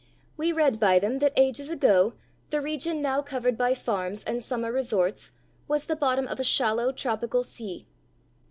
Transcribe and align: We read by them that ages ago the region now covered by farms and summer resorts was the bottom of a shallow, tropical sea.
We 0.35 0.51
read 0.51 0.79
by 0.79 0.97
them 0.97 1.19
that 1.19 1.31
ages 1.37 1.69
ago 1.69 2.13
the 2.49 2.59
region 2.59 3.03
now 3.03 3.21
covered 3.21 3.55
by 3.55 3.75
farms 3.75 4.23
and 4.23 4.43
summer 4.43 4.71
resorts 4.71 5.31
was 5.67 5.85
the 5.85 5.95
bottom 5.95 6.27
of 6.27 6.39
a 6.39 6.43
shallow, 6.43 6.91
tropical 6.91 7.43
sea. 7.43 7.85